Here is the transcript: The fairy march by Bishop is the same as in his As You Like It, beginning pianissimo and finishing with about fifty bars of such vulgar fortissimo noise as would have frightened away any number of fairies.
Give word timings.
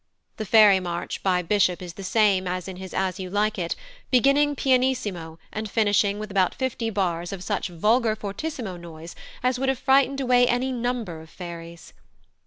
The 0.37 0.45
fairy 0.45 0.79
march 0.79 1.21
by 1.21 1.43
Bishop 1.43 1.79
is 1.79 1.93
the 1.93 2.03
same 2.03 2.47
as 2.47 2.67
in 2.67 2.77
his 2.77 2.91
As 2.91 3.19
You 3.19 3.29
Like 3.29 3.59
It, 3.59 3.75
beginning 4.09 4.55
pianissimo 4.55 5.37
and 5.53 5.69
finishing 5.69 6.17
with 6.17 6.31
about 6.31 6.55
fifty 6.55 6.89
bars 6.89 7.31
of 7.31 7.43
such 7.43 7.67
vulgar 7.67 8.15
fortissimo 8.15 8.77
noise 8.77 9.15
as 9.43 9.59
would 9.59 9.69
have 9.69 9.77
frightened 9.77 10.19
away 10.19 10.47
any 10.47 10.71
number 10.71 11.21
of 11.21 11.29
fairies. 11.29 11.93